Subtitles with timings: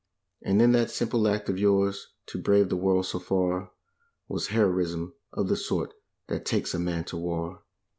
[0.41, 3.71] And in that simple act of yours, to brave the world so far
[4.27, 5.93] Was heroism of the sort
[6.25, 7.61] that takes a man to war.